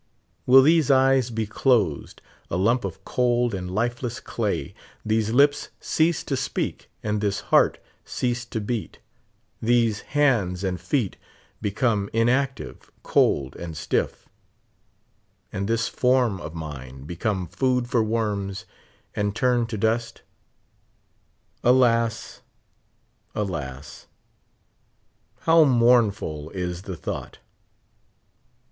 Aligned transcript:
Will 0.47 0.63
these 0.63 0.89
eyes 0.89 1.29
be 1.29 1.45
closed, 1.45 2.23
a 2.49 2.57
lump 2.57 2.83
of 2.85 3.05
cold 3.05 3.53
and 3.53 3.69
lifeless 3.69 4.19
clay; 4.19 4.73
these 5.05 5.29
lips 5.29 5.69
cease 5.79 6.23
to 6.23 6.35
speak, 6.35 6.89
and 7.03 7.21
this 7.21 7.41
heart 7.51 7.77
cease 8.03 8.43
to 8.45 8.59
beat; 8.59 8.97
these 9.61 10.01
hands 10.17 10.63
and 10.63 10.81
feet 10.81 11.17
become 11.61 12.09
inactive, 12.13 12.89
cold 13.03 13.55
and 13.57 13.77
stiff; 13.77 14.27
and 15.53 15.67
this 15.67 15.87
form 15.87 16.41
of 16.41 16.55
mine 16.55 17.03
become 17.03 17.45
food 17.45 17.87
for 17.87 18.03
worms, 18.03 18.65
and 19.15 19.35
turn 19.35 19.67
to 19.67 19.77
dust? 19.77 20.23
Alas! 21.63 22.41
alas! 23.35 24.07
how 25.41 25.63
mournful 25.63 26.49
is 26.55 26.81
the 26.81 26.97
thought 26.97 27.37